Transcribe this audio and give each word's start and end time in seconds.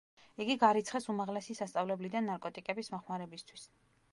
იგი 0.43 0.53
გარიცხეს 0.61 1.05
უმაღლესი 1.13 1.57
სასწავლებლიდან 1.59 2.31
ნარკოტიკების 2.31 2.91
მოხმარებისთვის. 2.95 3.69